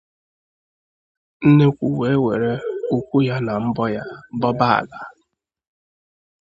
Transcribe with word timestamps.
nnekwu 1.45 1.87
wee 1.99 2.21
were 2.25 2.51
ụkwụ 2.95 3.17
ya 3.27 3.35
na 3.45 3.53
mbọ 3.67 3.83
ya 3.95 4.03
bọba 4.39 4.65
ala 4.79 4.99